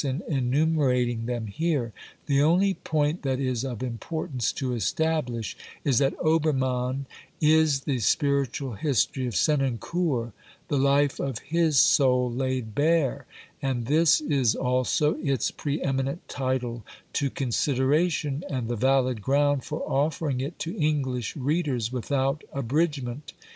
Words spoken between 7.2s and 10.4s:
is the spiritual history of Senancour,^